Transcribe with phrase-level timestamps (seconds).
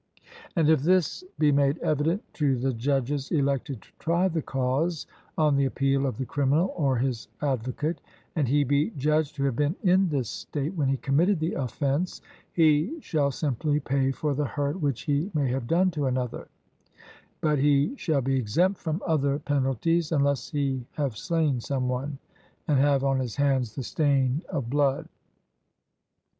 [0.55, 5.05] And if this be made evident to the judges elected to try the cause,
[5.37, 8.01] on the appeal of the criminal or his advocate,
[8.35, 12.19] and he be judged to have been in this state when he committed the offence,
[12.51, 16.47] he shall simply pay for the hurt which he may have done to another;
[17.39, 22.17] but he shall be exempt from other penalties, unless he have slain some one,
[22.67, 25.07] and have on his hands the stain of blood.